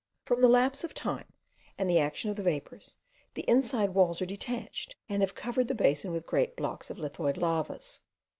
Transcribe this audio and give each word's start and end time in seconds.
From 0.25 0.41
the 0.41 0.47
lapse 0.49 0.83
of 0.83 0.95
time, 0.95 1.31
and 1.77 1.87
the 1.87 1.99
action 1.99 2.31
of 2.31 2.35
the 2.35 2.41
vapours, 2.41 2.97
the 3.35 3.43
inside 3.43 3.91
walls 3.91 4.19
are 4.19 4.25
detached, 4.25 4.95
and 5.07 5.21
have 5.21 5.35
covered 5.35 5.67
the 5.67 5.75
basin 5.75 6.11
with 6.11 6.25
great 6.25 6.55
blocks 6.55 6.89
of 6.89 6.97
lithoid 6.97 7.37
lavas. 7.37 8.01